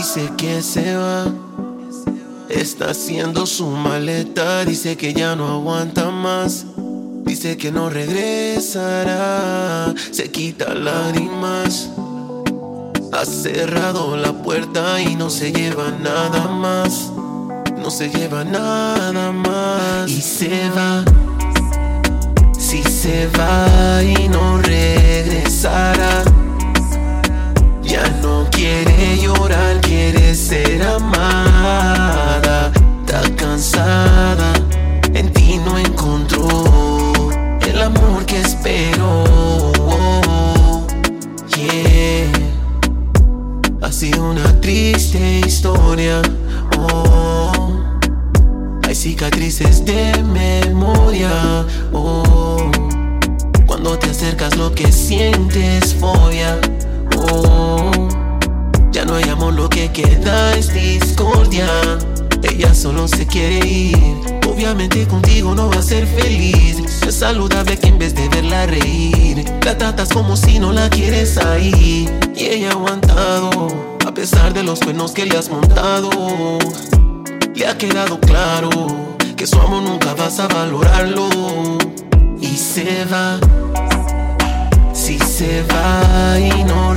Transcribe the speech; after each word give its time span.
dice 0.00 0.32
que 0.38 0.62
se 0.62 0.96
va. 0.96 1.26
Está 2.48 2.92
haciendo 2.92 3.44
su 3.44 3.66
maleta, 3.66 4.64
dice 4.64 4.96
que 4.96 5.12
ya 5.12 5.36
no 5.36 5.46
aguanta 5.46 6.10
más. 6.10 6.64
Dice 7.26 7.58
que 7.58 7.70
no 7.70 7.90
regresará, 7.90 9.14
se 10.10 10.30
quita 10.30 10.72
lágrimas. 10.72 11.90
Ha 13.12 13.26
cerrado 13.26 14.16
la 14.16 14.32
puerta 14.32 15.02
y 15.02 15.16
no 15.16 15.28
se 15.28 15.52
lleva 15.52 15.90
nada 15.90 16.48
más. 16.48 17.12
No 17.76 17.90
se 17.90 18.08
lleva 18.08 18.42
nada 18.42 19.32
más. 19.32 20.10
Y 20.10 20.22
se 20.22 20.70
va. 20.70 21.04
Si 22.58 22.82
se 22.84 23.28
va 23.38 24.02
y 24.02 24.30
no 24.30 24.56
regresará. 24.62 26.24
Ya 27.82 28.08
no 28.22 28.46
quiere 28.52 29.18
llorar, 29.20 29.79
ser 30.50 30.82
amada. 30.82 32.72
Está 33.06 33.22
cansada, 33.36 34.52
en 35.14 35.32
ti 35.32 35.60
no 35.64 35.78
encontró 35.78 36.48
el 37.60 37.80
amor 37.80 38.26
que 38.26 38.40
esperó. 38.40 39.24
Yeah. 41.56 42.32
Ha 43.80 43.92
sido 43.92 44.30
una 44.30 44.60
triste 44.60 45.40
historia. 45.46 46.20
Oh. 46.78 47.52
Hay 48.88 48.94
cicatrices 48.96 49.84
de 49.84 50.20
memoria. 50.24 50.99
Discordia. 61.50 61.98
Ella 62.42 62.74
solo 62.74 63.08
se 63.08 63.26
quiere 63.26 63.66
ir. 63.66 63.96
Obviamente 64.48 65.06
contigo 65.06 65.54
no 65.54 65.68
va 65.68 65.76
a 65.76 65.82
ser 65.82 66.06
feliz. 66.06 66.76
Es 67.06 67.16
saludable 67.16 67.78
que 67.78 67.88
en 67.88 67.98
vez 67.98 68.14
de 68.14 68.28
verla 68.28 68.66
reír, 68.66 69.44
la 69.64 69.76
tratas 69.76 70.10
como 70.10 70.36
si 70.36 70.58
no 70.58 70.72
la 70.72 70.88
quieres 70.90 71.36
ahí. 71.38 72.08
Y 72.36 72.44
ella 72.44 72.70
ha 72.70 72.72
aguantado, 72.72 73.68
a 74.06 74.14
pesar 74.14 74.52
de 74.52 74.62
los 74.62 74.80
cuernos 74.80 75.12
que 75.12 75.26
le 75.26 75.36
has 75.36 75.50
montado. 75.50 76.10
Le 77.54 77.66
ha 77.66 77.76
quedado 77.76 78.18
claro 78.20 78.70
que 79.36 79.46
su 79.46 79.60
amor 79.60 79.82
nunca 79.82 80.14
vas 80.14 80.38
a 80.40 80.48
valorarlo. 80.48 81.28
Y 82.40 82.56
se 82.56 83.04
va. 83.06 83.38
Si 84.92 85.18
se 85.18 85.62
va 85.62 86.38
y 86.38 86.64
no 86.64 86.89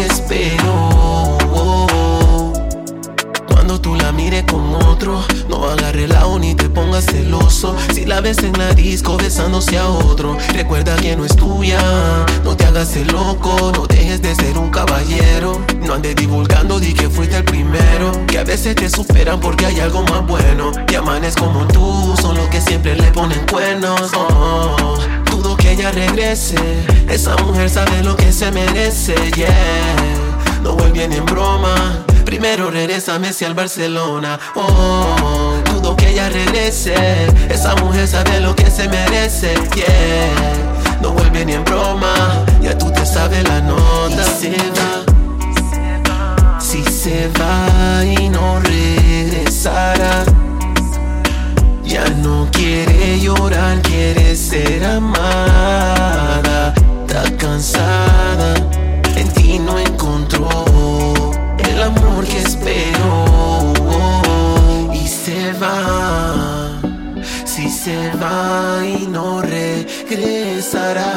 que 0.00 0.06
esperó. 0.06 1.36
Cuando 3.48 3.80
tú 3.80 3.94
la 3.94 4.12
mires 4.12 4.44
con 4.44 4.74
otro, 4.74 5.22
no 5.48 5.64
agarre 5.64 6.08
la 6.08 6.26
ni 6.38 6.54
te 6.54 6.68
pongas 6.70 7.04
celoso. 7.04 7.76
Si 7.92 8.06
la 8.06 8.20
ves 8.20 8.38
en 8.38 8.56
la 8.58 8.72
disco 8.72 9.16
besándose 9.16 9.78
a 9.78 9.88
otro, 9.88 10.38
recuerda 10.54 10.96
que 10.96 11.16
no 11.16 11.24
es 11.24 11.36
tuya. 11.36 11.78
No 12.44 12.56
te 12.56 12.64
hagas 12.64 12.96
el 12.96 13.08
loco, 13.08 13.72
no 13.74 13.86
dejes 13.86 14.22
de 14.22 14.34
ser 14.34 14.56
un 14.56 14.70
caballero. 14.70 15.60
No 15.82 15.94
andes 15.94 16.16
divulgando, 16.16 16.80
di 16.80 16.94
que 16.94 17.10
fuiste 17.10 17.36
el 17.36 17.44
primero. 17.44 18.12
Que 18.26 18.38
a 18.38 18.44
veces 18.44 18.74
te 18.76 18.88
superan 18.88 19.40
porque 19.40 19.66
hay 19.66 19.80
algo 19.80 20.02
más 20.04 20.26
bueno. 20.26 20.72
Diamanes 20.86 21.34
como 21.36 21.66
tú 21.66 22.14
son 22.22 22.36
los 22.36 22.48
que 22.48 22.60
siempre 22.60 22.96
le 22.96 23.10
ponen 23.12 23.40
cuernos. 23.50 24.10
Oh, 24.14 24.98
dudo 25.30 25.56
que 25.56 25.72
ella 25.72 25.90
regrese. 25.90 26.56
Esa 27.10 27.36
mujer 27.38 27.68
sabe 27.68 28.04
lo 28.04 28.16
que 28.16 28.32
se 28.32 28.52
merece, 28.52 29.14
yeah. 29.34 29.79
Primero 32.40 32.70
regrésame 32.70 33.28
hacia 33.28 33.48
el 33.48 33.52
Barcelona. 33.52 34.40
Oh, 34.54 35.58
dudo 35.74 35.94
que 35.94 36.08
ella 36.08 36.30
regrese. 36.30 36.94
Esa 37.50 37.76
mujer 37.76 38.08
sabe 38.08 38.40
lo 38.40 38.56
que 38.56 38.70
se 38.70 38.88
merece. 38.88 39.52
Yeah, 39.74 40.96
no 41.02 41.10
vuelve 41.10 41.44
ni 41.44 41.52
en 41.52 41.64
broma. 41.64 42.46
Ya 42.62 42.78
tú 42.78 42.90
te 42.92 43.04
sabes 43.04 43.46
la 43.46 43.60
nota. 43.60 44.24
Se 44.24 44.56
va. 44.56 46.58
Si 46.58 46.82
se 46.82 47.28
va 47.38 48.06
y 48.06 48.30
no 48.30 48.58
regresará. 48.60 50.24
Ya 51.84 52.08
no 52.22 52.48
quiere 52.52 53.20
llorar, 53.20 53.82
quiere 53.82 54.34
ser 54.34 54.82
amada. 54.82 56.72
Está 57.06 57.36
cansada, 57.36 58.54
en 59.14 59.28
ti 59.28 59.58
no 59.58 59.78
encontró 59.78 60.69
el 61.80 61.86
amor 61.86 62.24
que 62.26 62.38
esperó. 62.38 63.72
Y 64.92 65.06
se 65.08 65.52
va, 65.54 66.78
si 67.44 67.70
se 67.70 68.10
va 68.16 68.84
y 68.84 69.06
no 69.06 69.40
regresará. 69.40 71.08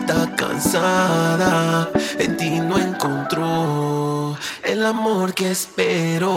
Está 0.00 0.34
cansada, 0.36 1.90
en 2.18 2.36
ti 2.36 2.60
no 2.60 2.78
encontró 2.78 4.36
el 4.64 4.86
amor 4.86 5.34
que 5.34 5.50
esperó. 5.50 6.30